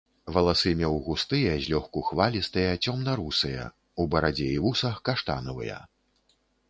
[0.35, 3.67] Валасы меў густыя, злёгку хвалістыя, цёмна-русыя,
[4.01, 5.77] у барадзе і вусах каштанавыя.